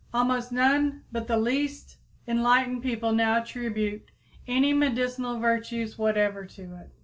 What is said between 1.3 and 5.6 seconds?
least enlightened people now attribute any medicinal